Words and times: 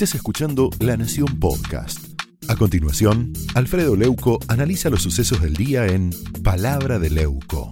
Estás 0.00 0.14
escuchando 0.14 0.70
La 0.78 0.96
Nación 0.96 1.38
Podcast. 1.38 2.18
A 2.48 2.56
continuación, 2.56 3.34
Alfredo 3.54 3.96
Leuco 3.96 4.38
analiza 4.48 4.88
los 4.88 5.02
sucesos 5.02 5.42
del 5.42 5.52
día 5.52 5.84
en 5.88 6.08
Palabra 6.42 6.98
de 6.98 7.10
Leuco. 7.10 7.70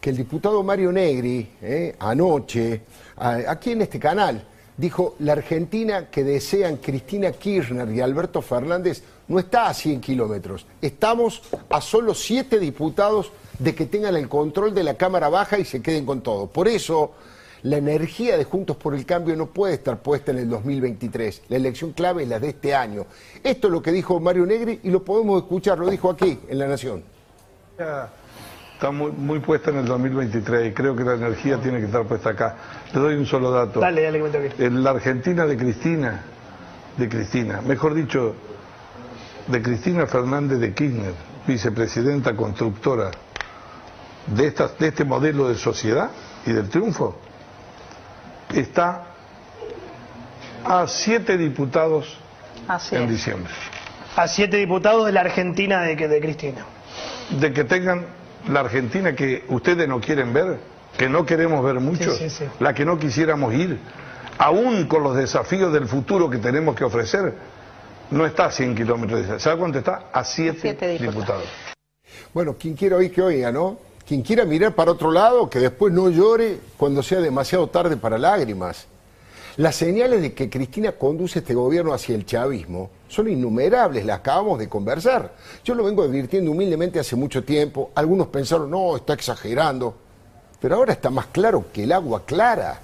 Que 0.00 0.10
el 0.10 0.16
diputado 0.16 0.64
Mario 0.64 0.90
Negri, 0.90 1.48
eh, 1.62 1.94
anoche, 2.00 2.82
aquí 3.16 3.70
en 3.70 3.82
este 3.82 4.00
canal, 4.00 4.44
dijo, 4.76 5.14
la 5.20 5.34
Argentina 5.34 6.10
que 6.10 6.24
desean 6.24 6.78
Cristina 6.78 7.30
Kirchner 7.30 7.88
y 7.94 8.00
Alberto 8.00 8.42
Fernández 8.42 9.00
no 9.28 9.38
está 9.38 9.68
a 9.68 9.74
100 9.74 10.00
kilómetros. 10.00 10.66
Estamos 10.82 11.40
a 11.70 11.80
solo 11.80 12.14
siete 12.14 12.58
diputados 12.58 13.30
de 13.60 13.76
que 13.76 13.86
tengan 13.86 14.16
el 14.16 14.28
control 14.28 14.74
de 14.74 14.82
la 14.82 14.94
Cámara 14.94 15.28
Baja 15.28 15.56
y 15.56 15.64
se 15.64 15.80
queden 15.80 16.04
con 16.04 16.20
todo. 16.20 16.48
Por 16.48 16.66
eso, 16.66 17.14
la 17.62 17.76
energía 17.76 18.36
de 18.36 18.44
Juntos 18.44 18.76
por 18.76 18.94
el 18.94 19.04
Cambio 19.06 19.34
no 19.36 19.46
puede 19.46 19.74
estar 19.74 19.98
puesta 19.98 20.30
en 20.30 20.38
el 20.38 20.48
2023. 20.48 21.42
La 21.48 21.56
elección 21.56 21.92
clave 21.92 22.22
es 22.22 22.28
la 22.28 22.38
de 22.38 22.50
este 22.50 22.74
año. 22.74 23.06
Esto 23.42 23.68
es 23.68 23.72
lo 23.72 23.82
que 23.82 23.92
dijo 23.92 24.20
Mario 24.20 24.46
Negri 24.46 24.80
y 24.82 24.90
lo 24.90 25.04
podemos 25.04 25.42
escuchar, 25.42 25.78
lo 25.78 25.88
dijo 25.88 26.10
aquí, 26.10 26.38
en 26.48 26.58
La 26.58 26.66
Nación. 26.66 27.02
Está 27.76 28.90
muy, 28.90 29.10
muy 29.12 29.40
puesta 29.40 29.70
en 29.70 29.78
el 29.78 29.86
2023 29.86 30.70
y 30.70 30.74
creo 30.74 30.94
que 30.94 31.02
la 31.02 31.14
energía 31.14 31.58
tiene 31.58 31.78
que 31.78 31.86
estar 31.86 32.04
puesta 32.04 32.30
acá. 32.30 32.56
Le 32.92 33.00
doy 33.00 33.14
un 33.14 33.26
solo 33.26 33.50
dato. 33.50 33.80
Dale, 33.80 34.02
dale, 34.02 34.52
En 34.58 34.84
la 34.84 34.90
Argentina 34.90 35.46
de 35.46 35.56
Cristina, 35.56 36.22
de 36.96 37.08
Cristina, 37.08 37.62
mejor 37.62 37.94
dicho, 37.94 38.34
de 39.46 39.62
Cristina 39.62 40.06
Fernández 40.06 40.58
de 40.58 40.74
Kirchner, 40.74 41.14
vicepresidenta 41.46 42.34
constructora 42.36 43.10
de, 44.26 44.50
de 44.50 44.88
este 44.88 45.04
modelo 45.04 45.48
de 45.48 45.54
sociedad 45.54 46.10
y 46.44 46.52
del 46.52 46.68
triunfo, 46.68 47.16
está 48.54 49.06
a 50.64 50.86
siete 50.86 51.36
diputados 51.36 52.18
en 52.90 53.08
diciembre. 53.08 53.52
A 54.16 54.28
siete 54.28 54.56
diputados 54.56 55.06
de 55.06 55.12
la 55.12 55.20
Argentina 55.20 55.82
de, 55.82 55.96
de 55.96 56.20
Cristina. 56.20 56.64
De 57.38 57.52
que 57.52 57.64
tengan 57.64 58.06
la 58.48 58.60
Argentina 58.60 59.14
que 59.14 59.44
ustedes 59.48 59.88
no 59.88 60.00
quieren 60.00 60.32
ver, 60.32 60.58
que 60.96 61.08
no 61.08 61.26
queremos 61.26 61.64
ver 61.64 61.80
mucho, 61.80 62.16
la 62.60 62.74
que 62.74 62.84
no 62.84 62.98
quisiéramos 62.98 63.54
ir, 63.54 63.78
aún 64.38 64.86
con 64.86 65.02
los 65.02 65.16
desafíos 65.16 65.72
del 65.72 65.86
futuro 65.86 66.30
que 66.30 66.38
tenemos 66.38 66.74
que 66.74 66.84
ofrecer, 66.84 67.34
no 68.10 68.24
está 68.24 68.46
a 68.46 68.50
100 68.50 68.74
kilómetros 68.74 69.26
de 69.26 69.40
¿Sabe 69.40 69.58
cuánto 69.58 69.78
está? 69.78 70.04
A 70.12 70.24
7 70.24 70.98
diputados. 70.98 71.44
Bueno, 72.32 72.56
quien 72.58 72.74
quiera 72.74 72.96
oír 72.96 73.12
que 73.12 73.22
oiga, 73.22 73.50
¿no? 73.50 73.78
Quien 74.06 74.22
quiera 74.22 74.44
mirar 74.44 74.74
para 74.74 74.92
otro 74.92 75.10
lado, 75.10 75.50
que 75.50 75.58
después 75.58 75.92
no 75.92 76.08
llore 76.08 76.60
cuando 76.76 77.02
sea 77.02 77.20
demasiado 77.20 77.66
tarde 77.66 77.96
para 77.96 78.18
lágrimas. 78.18 78.86
Las 79.56 79.74
señales 79.74 80.20
de 80.22 80.32
que 80.32 80.48
Cristina 80.48 80.92
conduce 80.92 81.38
este 81.40 81.54
gobierno 81.54 81.92
hacia 81.92 82.14
el 82.14 82.26
chavismo 82.26 82.90
son 83.08 83.28
innumerables, 83.28 84.04
las 84.04 84.18
acabamos 84.18 84.58
de 84.58 84.68
conversar. 84.68 85.32
Yo 85.64 85.74
lo 85.74 85.82
vengo 85.82 86.02
advirtiendo 86.02 86.50
humildemente 86.50 87.00
hace 87.00 87.16
mucho 87.16 87.42
tiempo. 87.42 87.90
Algunos 87.94 88.28
pensaron, 88.28 88.70
no, 88.70 88.96
está 88.96 89.14
exagerando. 89.14 89.94
Pero 90.60 90.76
ahora 90.76 90.92
está 90.92 91.10
más 91.10 91.26
claro 91.26 91.66
que 91.72 91.84
el 91.84 91.92
agua 91.92 92.24
clara. 92.24 92.80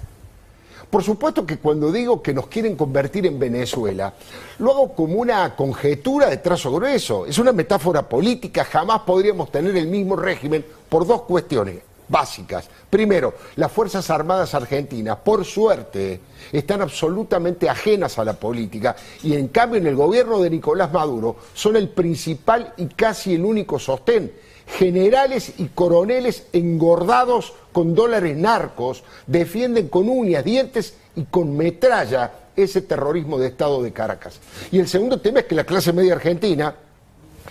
Por 0.93 1.03
supuesto 1.03 1.43
que 1.43 1.57
cuando 1.57 1.91
digo 1.91 2.21
que 2.21 2.35
nos 2.35 2.45
quieren 2.45 2.75
convertir 2.75 3.25
en 3.25 3.39
Venezuela, 3.39 4.13
lo 4.59 4.69
hago 4.69 4.93
como 4.93 5.15
una 5.15 5.55
conjetura 5.55 6.29
de 6.29 6.37
trazo 6.37 6.71
grueso. 6.71 7.25
Es 7.25 7.39
una 7.39 7.51
metáfora 7.51 8.07
política, 8.07 8.63
jamás 8.63 9.01
podríamos 9.01 9.51
tener 9.51 9.75
el 9.75 9.87
mismo 9.87 10.15
régimen 10.15 10.63
por 10.89 11.07
dos 11.07 11.23
cuestiones 11.23 11.79
básicas. 12.07 12.69
Primero, 12.91 13.33
las 13.55 13.71
Fuerzas 13.71 14.07
Armadas 14.11 14.53
Argentinas, 14.53 15.17
por 15.17 15.43
suerte, 15.45 16.19
están 16.51 16.83
absolutamente 16.83 17.67
ajenas 17.67 18.19
a 18.19 18.23
la 18.23 18.33
política 18.33 18.95
y 19.23 19.33
en 19.33 19.47
cambio 19.47 19.79
en 19.79 19.87
el 19.87 19.95
gobierno 19.95 20.39
de 20.41 20.51
Nicolás 20.51 20.93
Maduro 20.93 21.37
son 21.55 21.75
el 21.75 21.89
principal 21.89 22.71
y 22.77 22.85
casi 22.85 23.33
el 23.33 23.43
único 23.43 23.79
sostén. 23.79 24.31
Generales 24.67 25.53
y 25.57 25.67
coroneles 25.67 26.47
engordados 26.53 27.53
con 27.71 27.93
dólares 27.95 28.37
narcos 28.37 29.03
defienden 29.27 29.89
con 29.89 30.09
uñas, 30.09 30.43
dientes 30.43 30.95
y 31.15 31.23
con 31.23 31.55
metralla 31.55 32.31
ese 32.55 32.81
terrorismo 32.81 33.37
de 33.39 33.47
Estado 33.47 33.81
de 33.83 33.91
Caracas. 33.91 34.39
Y 34.71 34.79
el 34.79 34.87
segundo 34.87 35.19
tema 35.19 35.39
es 35.39 35.45
que 35.45 35.55
la 35.55 35.63
clase 35.63 35.93
media 35.93 36.13
argentina, 36.13 36.75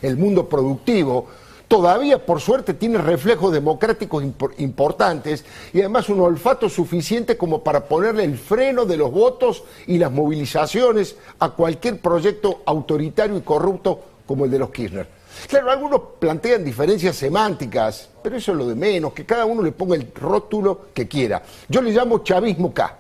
el 0.01 0.17
mundo 0.17 0.49
productivo, 0.49 1.27
todavía 1.69 2.25
por 2.25 2.41
suerte 2.41 2.75
tiene 2.75 2.99
reflejos 2.99 3.53
democráticos 3.53 4.23
importantes 4.59 5.45
y 5.73 5.81
además 5.81 6.09
un 6.09 6.21
olfato 6.21 6.69
suficiente 6.69 7.37
como 7.37 7.65
para 7.65 7.89
ponerle 7.89 8.25
el 8.25 8.37
freno 8.37 8.85
de 8.85 8.97
los 8.97 9.11
votos 9.11 9.65
y 9.87 9.99
las 9.99 10.13
movilizaciones 10.13 11.17
a 11.39 11.51
cualquier 11.51 11.99
proyecto 11.99 12.63
autoritario 12.67 13.37
y 13.37 13.41
corrupto 13.41 14.01
como 14.27 14.45
el 14.45 14.51
de 14.51 14.59
los 14.59 14.71
Kirchner. 14.71 15.22
Claro, 15.49 15.71
algunos 15.71 16.01
plantean 16.19 16.65
diferencias 16.65 17.17
semánticas, 17.17 18.09
pero 18.23 18.37
eso 18.37 18.53
es 18.53 18.59
lo 18.59 18.67
de 18.67 18.75
menos, 18.75 19.13
que 19.13 19.25
cada 19.25 19.45
uno 19.45 19.63
le 19.63 19.73
ponga 19.73 19.97
el 19.97 20.13
rótulo 20.15 20.87
que 20.95 21.09
quiera. 21.09 21.43
Yo 21.69 21.81
le 21.83 21.91
llamo 21.91 22.19
chavismo 22.19 22.73
K 22.73 22.99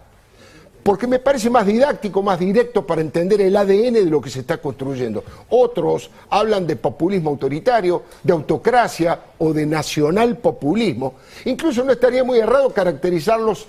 porque 0.82 1.06
me 1.06 1.19
parece 1.19 1.48
más 1.48 1.66
didáctico, 1.66 2.22
más 2.22 2.38
directo 2.38 2.84
para 2.87 3.00
entender 3.00 3.41
el 3.41 3.56
ADN 3.56 3.94
de 3.94 4.06
lo 4.06 4.21
que 4.21 4.31
se 4.31 4.41
está 4.41 4.59
construyendo. 4.59 5.22
Otros 5.50 6.10
hablan 6.31 6.66
de 6.66 6.76
populismo 6.76 7.31
autoritario, 7.31 8.03
de 8.22 8.32
autocracia 8.32 9.19
o 9.38 9.53
de 9.53 9.65
nacional 9.65 10.38
populismo. 10.38 11.15
Incluso 11.44 11.84
no 11.84 11.92
estaría 11.92 12.25
muy 12.25 12.38
errado 12.38 12.71
caracterizarlos 12.71 13.66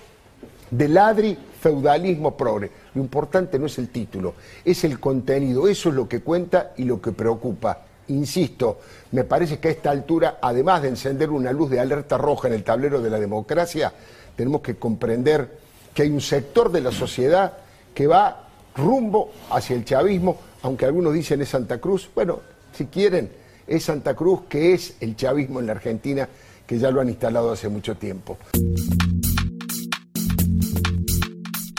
de 0.71 0.87
ladri 0.87 1.37
feudalismo 1.61 2.35
progre. 2.35 2.71
Lo 2.95 3.01
importante 3.01 3.59
no 3.59 3.67
es 3.67 3.77
el 3.77 3.89
título, 3.89 4.33
es 4.65 4.83
el 4.83 4.99
contenido. 4.99 5.67
Eso 5.67 5.89
es 5.89 5.95
lo 5.95 6.07
que 6.07 6.21
cuenta 6.21 6.73
y 6.77 6.83
lo 6.83 6.99
que 6.99 7.11
preocupa. 7.11 7.85
Insisto, 8.09 8.81
me 9.11 9.23
parece 9.23 9.59
que 9.59 9.69
a 9.69 9.71
esta 9.71 9.91
altura, 9.91 10.39
además 10.41 10.81
de 10.81 10.89
encender 10.89 11.29
una 11.29 11.51
luz 11.51 11.69
de 11.69 11.79
alerta 11.79 12.17
roja 12.17 12.47
en 12.47 12.55
el 12.55 12.63
tablero 12.63 13.01
de 13.01 13.09
la 13.09 13.19
democracia, 13.19 13.93
tenemos 14.35 14.61
que 14.61 14.75
comprender 14.75 15.57
que 15.93 16.03
hay 16.03 16.09
un 16.09 16.21
sector 16.21 16.71
de 16.71 16.81
la 16.81 16.91
sociedad 16.91 17.53
que 17.93 18.07
va 18.07 18.47
rumbo 18.75 19.31
hacia 19.51 19.75
el 19.75 19.85
chavismo, 19.85 20.37
aunque 20.63 20.85
algunos 20.85 21.13
dicen 21.13 21.41
es 21.41 21.49
Santa 21.49 21.79
Cruz. 21.79 22.09
Bueno, 22.13 22.41
si 22.73 22.85
quieren, 22.85 23.31
es 23.67 23.83
Santa 23.83 24.15
Cruz 24.15 24.41
que 24.49 24.73
es 24.73 24.95
el 24.99 25.15
chavismo 25.15 25.59
en 25.59 25.67
la 25.67 25.73
Argentina, 25.73 26.27
que 26.65 26.79
ya 26.79 26.91
lo 26.91 27.01
han 27.01 27.09
instalado 27.09 27.51
hace 27.51 27.69
mucho 27.69 27.95
tiempo. 27.95 28.37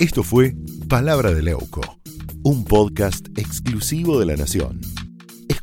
Esto 0.01 0.23
fue 0.23 0.55
Palabra 0.89 1.33
de 1.33 1.43
Leuco, 1.43 1.81
un 2.43 2.65
podcast 2.65 3.27
exclusivo 3.37 4.19
de 4.19 4.27
La 4.27 4.37
Nación. 4.37 4.81